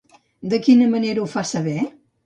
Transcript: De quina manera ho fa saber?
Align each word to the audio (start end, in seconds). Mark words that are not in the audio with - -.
De 0.53 0.59
quina 0.69 0.89
manera 0.95 1.25
ho 1.27 1.31
fa 1.37 1.47
saber? 1.55 1.81